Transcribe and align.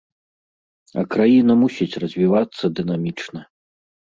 А 1.01 1.03
краіна 1.17 1.53
мусіць 1.65 1.99
развівацца 2.05 2.73
дынамічна. 2.81 3.39